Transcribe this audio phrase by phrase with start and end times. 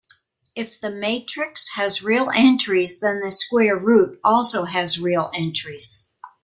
[0.55, 6.09] If the matrix has real entries, then the square root also has real entries.